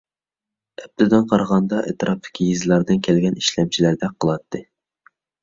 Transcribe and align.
ئەپتىدىن 0.83 1.27
قارىغاندا 1.33 1.81
ئەتراپتىكى 1.91 2.47
يېزىلاردىن 2.49 3.05
كەلگەن 3.09 3.39
ئىشلەمچىلەردەك 3.43 4.19
قىلاتتى. 4.27 4.65